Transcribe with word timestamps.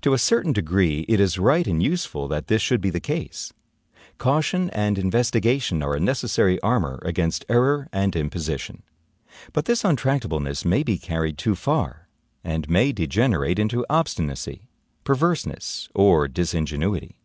To 0.00 0.14
a 0.14 0.18
certain 0.18 0.54
degree, 0.54 1.04
it 1.06 1.20
is 1.20 1.38
right 1.38 1.66
and 1.66 1.82
useful 1.82 2.28
that 2.28 2.46
this 2.46 2.62
should 2.62 2.80
be 2.80 2.88
the 2.88 2.98
case. 2.98 3.52
Caution 4.16 4.70
and 4.70 4.96
investigation 4.96 5.82
are 5.82 5.92
a 5.94 6.00
necessary 6.00 6.58
armor 6.60 6.98
against 7.04 7.44
error 7.46 7.86
and 7.92 8.16
imposition. 8.16 8.82
But 9.52 9.66
this 9.66 9.82
untractableness 9.84 10.64
may 10.64 10.82
be 10.82 10.96
carried 10.96 11.36
too 11.36 11.54
far, 11.54 12.08
and 12.42 12.70
may 12.70 12.90
degenerate 12.92 13.58
into 13.58 13.84
obstinacy, 13.90 14.62
perverseness, 15.04 15.90
or 15.94 16.26
disingenuity. 16.26 17.18